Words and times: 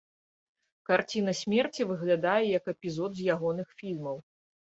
Карціна 0.89 1.33
смерці 1.41 1.85
выглядае 1.91 2.43
як 2.57 2.63
эпізод 2.75 3.11
з 3.19 3.27
ягоных 3.35 3.67
фільмаў. 3.83 4.17